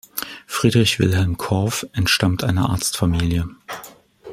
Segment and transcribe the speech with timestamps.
[0.47, 3.47] Friedrich Wilhelm Korff entstammt einer Arztfamilie.